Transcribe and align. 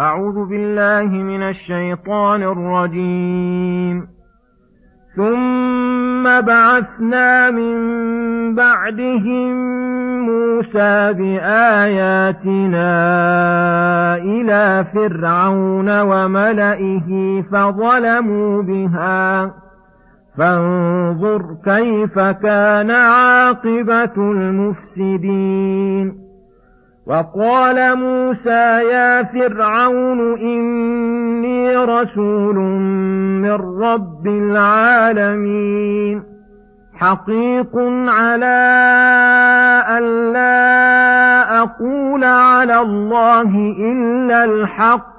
أعوذ 0.00 0.48
بالله 0.48 1.22
من 1.22 1.42
الشيطان 1.42 2.42
الرجيم. 2.42 4.06
ثم 5.16 6.40
بعثنا 6.40 7.50
من 7.50 7.74
بعدهم 8.54 9.52
موسى 10.26 11.12
بآياتنا 11.12 12.90
إلى 14.16 14.84
فرعون 14.94 16.00
وملئه 16.00 17.42
فظلموا 17.52 18.62
بها. 18.62 19.52
فانظر 20.38 21.42
كيف 21.64 22.18
كان 22.18 22.90
عاقبة 22.90 24.16
المفسدين. 24.16 26.27
وقال 27.08 27.96
موسى 27.98 28.82
يا 28.92 29.22
فرعون 29.22 30.38
إني 30.38 31.76
رسول 31.76 32.54
من 33.42 33.80
رب 33.82 34.26
العالمين 34.26 36.22
حقيق 36.94 37.70
على 38.08 38.60
أن 39.88 40.32
لا 40.32 41.58
أقول 41.62 42.24
على 42.24 42.80
الله 42.80 43.74
إلا 43.78 44.44
الحق 44.44 45.18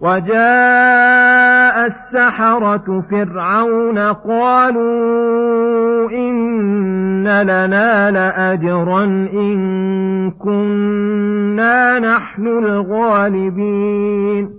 وجاء 0.00 1.86
السحرة 1.86 3.04
فرعون 3.10 3.98
قالوا 3.98 6.10
إن 6.10 7.42
لنا 7.42 8.10
لأجرا 8.10 9.04
إن 9.32 10.30
كنا 10.30 11.98
نحن 11.98 12.46
الغالبين. 12.46 14.50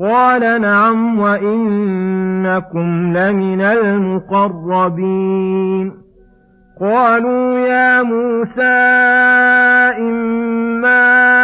قال 0.00 0.60
نعم 0.60 1.18
وإنكم 1.18 3.16
لمن 3.16 3.60
المقربين. 3.60 5.24
قالوا 6.80 7.58
يا 7.58 8.02
موسى 8.02 8.62
إما 9.98 11.43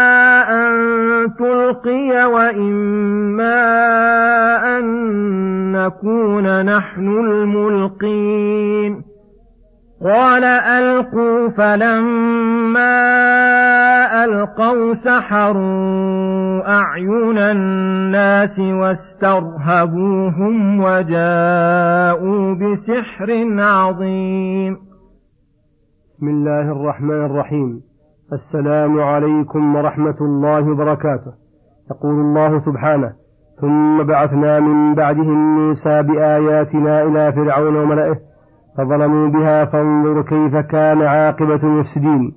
تلقي 1.26 2.25
وإما 2.25 3.58
أن 4.78 4.84
نكون 5.72 6.64
نحن 6.64 7.08
الملقين. 7.08 9.03
قال 10.04 10.44
ألقوا 10.44 11.48
فلما 11.48 12.91
ألقوا 14.25 14.94
سحروا 14.94 16.69
أعين 16.69 17.38
الناس 17.38 18.59
واسترهبوهم 18.59 20.04
وجاءوا 20.80 22.54
بسحر 22.54 23.47
عظيم. 23.59 24.76
بسم 26.16 26.28
الله 26.28 26.72
الرحمن 26.72 27.25
الرحيم. 27.25 27.90
السلام 28.32 29.00
عليكم 29.00 29.76
ورحمة 29.76 30.16
الله 30.20 30.70
وبركاته. 30.70 31.32
يقول 31.91 32.14
الله 32.14 32.60
سبحانه 32.60 33.12
ثم 33.60 34.02
بعثنا 34.02 34.60
من 34.60 34.94
بعدهم 34.94 35.58
موسى 35.58 36.02
بآياتنا 36.02 37.02
إلى 37.02 37.32
فرعون 37.32 37.76
وملئه 37.76 38.16
فظلموا 38.76 39.28
بها 39.28 39.64
فانظر 39.64 40.22
كيف 40.22 40.56
كان 40.56 41.02
عاقبة 41.02 41.62
المفسدين. 41.62 42.32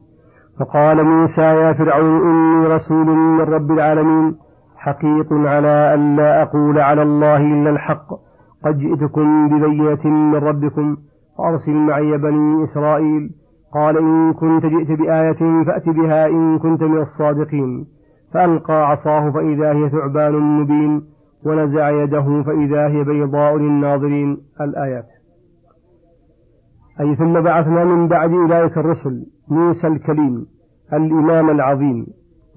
فقال 0.60 1.04
موسى 1.04 1.42
يا 1.42 1.74
فرعون 1.74 2.30
إني 2.30 2.68
رسول 2.68 3.06
من 3.06 3.42
رب 3.42 3.72
العالمين 3.72 4.36
حقيق 4.78 5.34
على 5.34 5.94
أن 5.94 6.16
لا 6.16 6.42
أقول 6.42 6.80
على 6.80 7.02
الله 7.02 7.38
إلا 7.38 7.70
الحق 7.70 8.08
قد 8.66 8.78
جئتكم 8.78 9.50
ببينة 9.50 10.06
من 10.06 10.36
ربكم 10.36 10.98
فأرسل 11.38 11.74
معي 11.74 12.18
بني 12.18 12.64
إسرائيل 12.64 13.43
قال 13.74 13.98
إن 13.98 14.34
كنت 14.34 14.66
جئت 14.66 15.00
بآية 15.00 15.64
فأت 15.64 15.90
بها 15.90 16.28
إن 16.28 16.60
كنت 16.60 16.84
من 16.84 17.02
الصادقين. 17.02 17.86
فألقى 18.34 18.90
عصاه 18.90 19.32
فإذا 19.32 19.72
هي 19.74 19.90
ثعبان 19.90 20.34
مبين 20.34 21.02
ونزع 21.46 21.90
يده 21.90 22.44
فإذا 22.44 22.88
هي 22.88 23.04
بيضاء 23.04 23.58
للناظرين. 23.58 24.38
الآيات. 24.62 25.06
أي 27.00 27.16
ثم 27.16 27.42
بعثنا 27.42 27.84
من 27.84 28.08
بعد 28.08 28.32
أولئك 28.32 28.78
الرسل 28.78 29.26
موسى 29.50 29.88
الكليم 29.88 30.46
الإمام 30.94 31.50
العظيم 31.50 32.08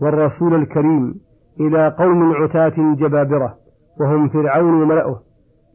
والرسول 0.03 0.55
الكريم 0.55 1.15
إلى 1.61 1.95
قوم 1.99 2.33
عتاة 2.33 2.95
جبابرة 2.95 3.55
وهم 4.01 4.29
فرعون 4.29 4.83
وملأه 4.83 5.21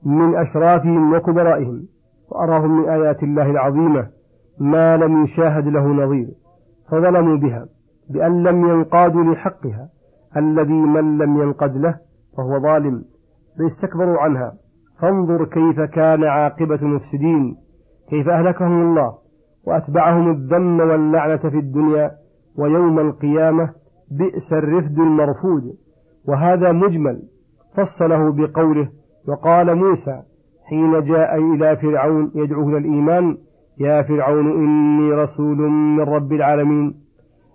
من 0.06 0.36
أشرافهم 0.36 1.14
وكبرائهم 1.14 1.82
وأراهم 2.32 2.82
من 2.82 2.90
آيات 2.90 3.24
الله 3.24 3.52
العظيمة. 3.52 4.08
ما 4.62 4.98
لم 4.98 5.24
يشاهد 5.24 5.68
له 5.68 5.88
نظير 5.88 6.28
فظلموا 6.92 7.38
بها 7.38 7.66
بأن 8.10 8.44
لم 8.44 8.70
ينقادوا 8.70 9.24
لحقها 9.24 9.90
الذي 10.38 10.74
من 10.74 11.18
لم 11.18 11.42
ينقد 11.42 11.78
له 11.78 11.96
فهو 12.38 12.60
ظالم 12.60 13.04
فاستكبروا 13.60 14.20
عنها. 14.20 14.54
فانظر 15.02 15.46
كيف 15.46 15.82
كان 15.82 16.24
عاقبة 16.24 16.76
المفسدين 16.76 17.56
كيف 18.10 18.30
أهلكهم 18.30 18.82
الله 18.82 19.14
وأتبعهم 19.68 20.32
الذم 20.32 20.80
واللعنة 20.80 21.38
في 21.38 21.58
الدنيا 21.58 22.12
ويوم 22.58 23.00
القيامة 23.00 23.70
بئس 24.12 24.54
الرفد 24.54 25.00
المرفود. 25.00 25.64
وهذا 26.28 26.72
مجمل 26.72 27.22
فصله 27.78 28.32
بقوله 28.32 28.90
وقال 29.28 29.76
موسى 29.76 30.22
حين 30.70 31.04
جاء 31.04 31.38
إلى 31.38 31.78
فرعون 31.78 32.32
يدعوه 32.36 32.70
إلى 32.70 32.78
الإيمان 32.78 33.38
يا 33.86 34.02
فرعون 34.02 34.48
إني 34.62 35.12
رسول 35.24 35.58
من 35.98 36.00
رب 36.00 36.32
العالمين. 36.34 36.88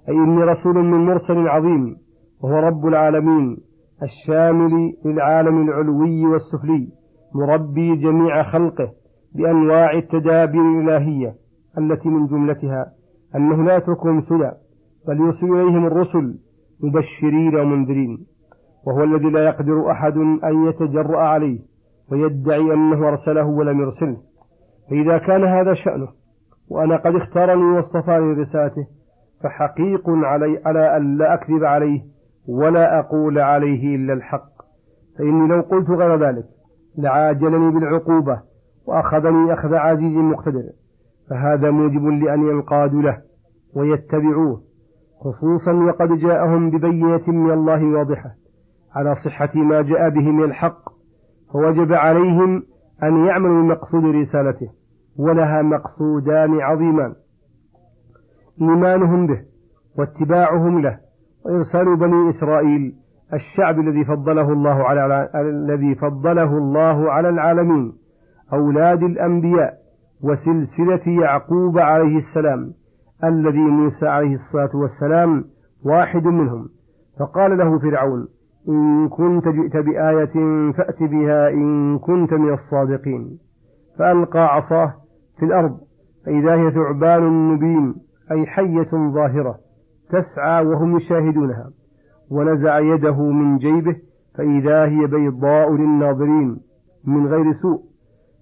أي 0.09 0.15
إني 0.15 0.43
رسول 0.45 0.75
من 0.75 1.07
مرسل 1.07 1.49
عظيم 1.49 1.97
وهو 2.43 2.59
رب 2.59 2.87
العالمين 2.87 3.57
الشامل 4.03 4.93
للعالم 5.05 5.63
العلوي 5.69 6.27
والسفلي 6.27 6.89
مربي 7.35 7.97
جميع 7.97 8.43
خلقه 8.43 8.89
بأنواع 9.35 9.93
التدابير 9.93 10.63
الإلهية 10.63 11.35
التي 11.79 12.09
من 12.09 12.27
جملتها 12.27 12.93
أنه 13.37 13.65
لا 13.65 13.77
يتركهم 13.77 14.21
سدى 14.21 14.51
بل 15.09 15.21
يرسل 15.21 15.47
إليهم 15.47 15.87
الرسل 15.87 16.39
مبشرين 16.81 17.57
ومنذرين 17.57 18.27
وهو 18.87 19.05
الذي 19.05 19.31
لا 19.31 19.45
يقدر 19.45 19.91
أحد 19.91 20.17
أن 20.45 20.67
يتجرأ 20.69 21.19
عليه 21.19 21.59
ويدعي 22.13 22.75
أنه 22.75 23.09
أرسله 23.09 23.47
ولم 23.47 23.81
يرسله. 23.81 24.17
فإذا 24.91 25.19
كان 25.19 25.45
هذا 25.45 25.75
شأنه 25.75 26.09
وأنا 26.71 26.97
قد 26.97 27.15
اختارني 27.15 27.65
واصطفاني 27.65 28.35
لرسالته 28.35 28.87
فحقيق 29.43 30.11
علي 30.11 30.63
على 30.67 30.97
أن 30.97 31.17
لا 31.17 31.35
أكذب 31.35 31.65
عليه 31.65 32.01
ولا 32.49 32.99
أقول 32.99 33.39
عليه 33.39 33.97
إلا 33.97 34.13
الحق. 34.13 34.57
فإني 35.19 35.49
لو 35.49 35.61
قلت 35.61 35.91
غير 35.91 36.29
ذلك 36.29 36.45
لعاجلني 36.99 37.71
بالعقوبة 37.71 38.41
وأخذني 38.87 39.53
أخذ 39.53 39.75
عزيز 39.75 40.17
مقتدر. 40.17 40.63
فهذا 41.31 41.71
موجب 41.71 42.05
لأن 42.05 42.49
ينقادوا 42.49 43.03
له 43.03 43.19
ويتبعوه 43.77 44.61
خصوصا 45.21 45.73
وقد 45.73 46.09
جاءهم 46.19 46.71
ببينة 46.71 47.23
من 47.27 47.51
الله 47.51 47.85
واضحة 47.85 48.31
على 48.95 49.17
صحة 49.25 49.51
ما 49.55 49.83
جاء 49.83 50.09
به 50.09 50.31
من 50.31 50.45
الحق 50.45 50.89
فوجب 51.53 51.93
عليهم 51.93 52.63
أن 53.03 53.27
يعملوا 53.27 53.63
بمقصود 53.63 54.05
رسالته 54.05 54.69
ولها 55.19 55.63
مقصودان 55.63 56.61
عظيمان. 56.61 57.15
إيمانهم 58.61 59.27
به 59.27 59.43
واتباعهم 59.99 60.81
له 60.81 60.99
وإرسال 61.45 61.97
بني 61.97 62.31
إسرائيل 62.31 62.95
الشعب 63.35 63.81
الذي 63.81 64.05
فضله 64.05 64.53
الله 64.53 64.85
على 64.85 65.31
الذي 65.35 65.95
فضله 65.95 66.59
الله 66.59 67.13
على 67.13 67.29
العالمين 67.29 67.93
أولاد 68.53 69.03
الأنبياء 69.03 69.75
وسلسلة 70.23 71.23
يعقوب 71.23 71.79
عليه 71.79 72.19
السلام 72.19 72.73
الذي 73.25 73.59
موسى 73.59 74.07
عليه 74.07 74.35
الصلاة 74.35 74.77
والسلام 74.77 75.45
واحد 75.85 76.25
منهم. 76.25 76.69
فقال 77.21 77.59
له 77.59 77.79
فرعون 77.79 78.29
إن 78.69 79.09
كنت 79.09 79.49
جئت 79.49 79.77
بآية 79.77 80.73
فأت 80.73 81.03
بها 81.03 81.49
إن 81.49 81.99
كنت 81.99 82.33
من 82.33 82.53
الصادقين. 82.53 83.39
فألقى 83.99 84.55
عصاه 84.55 84.95
في 85.39 85.45
الأرض 85.45 85.77
فإذا 86.27 86.55
هي 86.55 86.71
ثعبان 86.71 87.23
مبين 87.23 87.95
أي 88.31 88.47
حية 88.47 88.91
ظاهرة 88.93 89.59
تسعى 90.11 90.67
وهم 90.67 90.97
يشاهدونها. 90.97 91.71
ونزع 92.31 92.79
يده 92.79 93.23
من 93.23 93.59
جيبه 93.59 93.97
فإذا 94.39 94.85
هي 94.85 95.07
بيضاء 95.07 95.73
للناظرين 95.73 96.57
من 97.07 97.27
غير 97.27 97.53
سوء. 97.53 97.81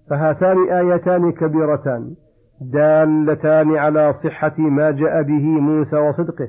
فهاتان 0.09 0.57
آيتان 0.71 1.31
كبيرتان 1.31 2.15
دالتان 2.61 3.75
على 3.75 4.13
صحة 4.23 4.53
ما 4.57 4.91
جاء 4.91 5.21
به 5.21 5.43
موسى 5.43 5.95
وصدقه 5.95 6.47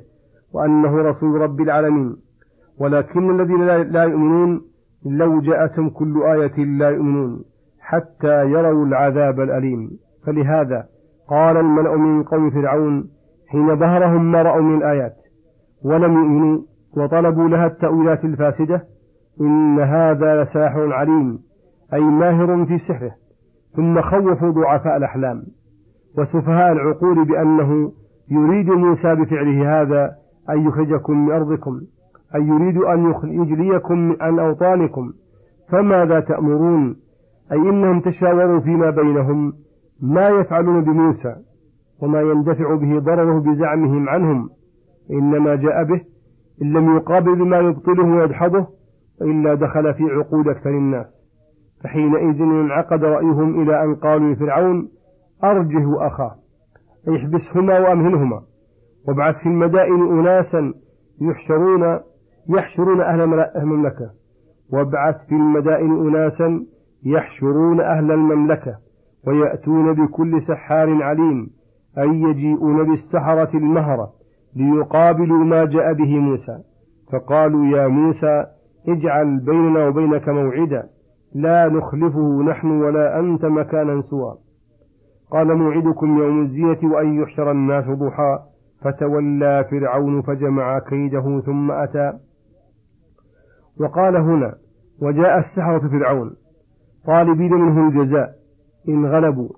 وأنه 0.54 0.96
رسول 0.96 1.40
رب 1.40 1.60
العالمين. 1.60 2.25
ولكن 2.80 3.40
الذين 3.40 3.66
لا 3.66 4.04
يؤمنون 4.04 4.60
لو 5.06 5.40
جاءتهم 5.40 5.90
كل 5.90 6.22
آية 6.22 6.64
لا 6.64 6.90
يؤمنون 6.90 7.42
حتى 7.80 8.44
يروا 8.44 8.86
العذاب 8.86 9.40
الأليم. 9.40 9.90
فلهذا 10.26 10.86
قال 11.28 11.56
الملأ 11.56 11.96
من 11.96 12.22
قوم 12.22 12.50
فرعون 12.50 13.04
حين 13.48 13.76
ظهرهم 13.76 14.32
ما 14.32 14.42
رأوا 14.42 14.62
من 14.62 14.76
الآيات 14.76 15.14
ولم 15.84 16.12
يؤمنوا 16.12 16.60
وطلبوا 16.96 17.48
لها 17.48 17.66
التأويلات 17.66 18.24
الفاسدة 18.24 18.82
إن 19.40 19.80
هذا 19.80 20.42
لساحر 20.42 20.92
عليم 20.92 21.38
أي 21.94 22.00
ماهر 22.00 22.66
في 22.66 22.78
سحره 22.78 23.10
ثم 23.76 24.00
خوفوا 24.00 24.50
ضعفاء 24.50 24.96
الأحلام 24.96 25.42
وسفهاء 26.18 26.72
العقول 26.72 27.24
بأنه 27.24 27.92
يريد 28.30 28.70
موسى 28.70 29.14
بفعله 29.14 29.80
هذا 29.82 30.10
أن 30.50 30.66
يخرجكم 30.66 31.26
من 31.26 31.32
أرضكم. 31.32 31.80
أي 32.34 32.42
يريد 32.42 32.76
أن 32.76 33.14
يجليكم 33.24 34.16
عن 34.20 34.38
أوطانكم 34.38 35.12
فماذا 35.70 36.20
تأمرون؟ 36.20 36.96
أي 37.52 37.56
إنهم 37.56 38.00
تشاوروا 38.00 38.60
فيما 38.60 38.90
بينهم 38.90 39.52
ما 40.02 40.28
يفعلون 40.28 40.84
بموسى 40.84 41.36
وما 42.02 42.20
يندفع 42.20 42.74
به 42.74 42.98
ضرره 42.98 43.40
بزعمهم 43.40 44.08
عنهم 44.08 44.48
إنما 45.10 45.54
جاء 45.54 45.84
به 45.84 46.00
إن 46.62 46.72
لم 46.72 46.96
يقابل 46.96 47.34
بما 47.34 47.58
يبطله 47.58 48.04
ويدحضه 48.04 48.66
إلا 49.22 49.54
دخل 49.54 49.94
في 49.94 50.02
عقول 50.04 50.50
أكثر 50.50 50.70
الناس. 50.70 51.06
فحينئذ 51.84 52.42
انعقد 52.42 53.04
رأيهم 53.04 53.62
إلى 53.62 53.84
أن 53.84 53.94
قالوا 53.94 54.32
لفرعون 54.32 54.88
أرجه 55.44 56.06
أخاه 56.06 56.34
احبسهما 57.08 57.78
وأمهلهما 57.78 58.42
وابعث 59.08 59.36
في 59.36 59.46
المدائن 59.46 60.18
أناسا 60.18 60.74
يحشرون 61.20 62.00
يحشرون 62.48 63.00
أهل 63.00 63.20
المملكة. 63.56 64.10
وابعث 64.72 65.26
في 65.28 65.34
المدائن 65.34 66.08
أناسا 66.08 66.66
يحشرون 67.04 67.80
أهل 67.80 68.12
المملكة 68.12 68.74
ويأتون 69.26 69.92
بكل 69.92 70.42
سحار 70.42 71.02
عليم 71.02 71.50
أي 71.98 72.08
يجيئون 72.08 72.84
بالسحرة 72.84 73.56
المهرة 73.56 74.10
ليقابلوا 74.56 75.44
ما 75.44 75.64
جاء 75.64 75.92
به 75.92 76.18
موسى. 76.18 76.58
فقالوا 77.12 77.66
يا 77.66 77.86
موسى 77.86 78.44
اجعل 78.88 79.40
بيننا 79.40 79.88
وبينك 79.88 80.28
موعدا 80.28 80.88
لا 81.34 81.68
نخلفه 81.68 82.42
نحن 82.42 82.70
ولا 82.70 83.20
أنت 83.20 83.44
مكانا 83.44 84.02
سوى. 84.02 84.34
قال 85.30 85.54
موعدكم 85.54 86.18
يوم 86.18 86.42
الزينة 86.42 86.94
وأن 86.94 87.22
يحشر 87.22 87.50
الناس 87.50 87.84
ضحى 87.84 88.38
فتولى 88.82 89.64
فرعون 89.70 90.22
فجمع 90.22 90.78
كيده 90.78 91.40
ثم 91.40 91.70
أتى. 91.70 92.12
وقال 93.80 94.16
هنا 94.16 94.54
وجاء 95.02 95.38
السحرة 95.38 95.88
فرعون 95.88 96.30
طالبين 97.06 97.52
منه 97.52 97.88
الجزاء 97.88 98.34
إن 98.88 99.06
غلبوا. 99.06 99.48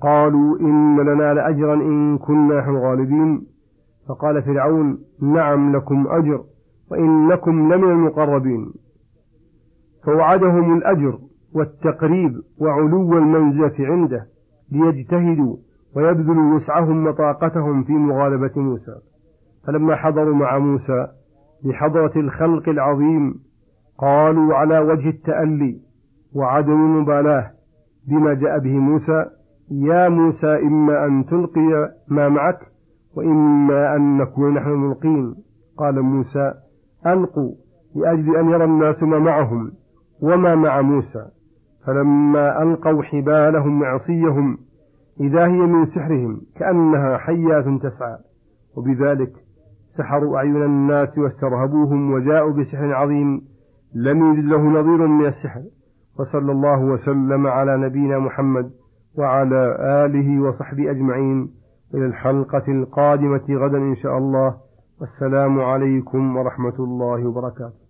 قالوا 0.00 0.60
إن 0.60 1.00
لنا 1.00 1.34
لأجرا 1.34 1.74
إن 1.74 2.18
كنا 2.18 2.60
نحن 2.60 2.76
غالبين 2.76 3.46
فقال 4.08 4.42
فرعون 4.42 4.98
نعم 5.22 5.76
لكم 5.76 6.06
أجر 6.08 6.44
وإنكم 6.90 7.72
لمن 7.72 7.90
المقربين. 7.90 8.72
فوعدهم 10.04 10.78
الأجر 10.78 11.18
والتقريب 11.54 12.32
وعلو 12.58 13.18
المنزلة 13.18 13.74
عنده 13.78 14.26
ليجتهدوا 14.72 15.56
ويبذلوا 15.96 16.54
وسعهم 16.54 17.06
وطاقتهم 17.06 17.84
في 17.84 17.92
مغالبة 17.92 18.52
موسى. 18.56 18.96
فلما 19.66 19.96
حضروا 19.96 20.34
مع 20.34 20.58
موسى 20.58 21.06
بحضرة 21.64 22.12
الخلق 22.16 22.68
العظيم 22.68 23.34
قالوا 23.98 24.54
على 24.54 24.78
وجه 24.78 25.08
التألي 25.08 25.80
وعدم 26.34 26.72
المبالاة 26.72 27.50
بما 28.08 28.34
جاء 28.34 28.58
به 28.58 28.78
موسى 28.78 29.24
يا 29.70 30.08
موسى 30.08 30.58
إما 30.62 31.06
أن 31.06 31.26
تلقي 31.26 31.92
ما 32.08 32.28
معك 32.28 32.58
وإما 33.16 33.96
أن 33.96 34.18
نكون 34.18 34.54
نحن 34.54 34.68
الملقين. 34.68 35.34
قال 35.78 36.02
موسى 36.02 36.54
ألقوا 37.06 37.54
لأجل 37.94 38.36
أن 38.36 38.48
يرى 38.48 38.64
الناس 38.64 39.02
ما 39.02 39.18
معهم 39.18 39.72
وما 40.22 40.54
مع 40.54 40.80
موسى. 40.80 41.26
فلما 41.86 42.62
ألقوا 42.62 43.02
حبالهم 43.02 43.80
وعصيهم 43.80 44.58
إذا 45.20 45.46
هي 45.46 45.60
من 45.60 45.86
سحرهم 45.86 46.40
كأنها 46.56 47.16
حيات 47.18 47.64
تسعى. 47.64 48.18
وبذلك 48.76 49.32
سحروا 49.88 50.36
أعين 50.36 50.62
الناس 50.62 51.18
واسترهبوهم 51.18 52.12
وجاءوا 52.12 52.52
بسحر 52.52 52.94
عظيم 52.94 53.55
لم 53.96 54.32
يجد 54.32 54.44
له 54.44 54.58
نظير 54.58 55.06
من 55.06 55.26
السحر. 55.26 55.62
وصلى 56.18 56.52
الله 56.52 56.80
وسلم 56.80 57.46
على 57.46 57.76
نبينا 57.76 58.18
محمد 58.18 58.70
وعلى 59.18 59.76
آله 60.04 60.42
وصحبه 60.42 60.90
أجمعين. 60.90 61.50
إلى 61.94 62.06
الحلقة 62.06 62.62
القادمة 62.68 63.44
غدا 63.50 63.78
إن 63.78 63.96
شاء 63.96 64.18
الله. 64.18 64.54
والسلام 65.00 65.60
عليكم 65.60 66.36
ورحمة 66.36 66.78
الله 66.78 67.28
وبركاته. 67.28 67.85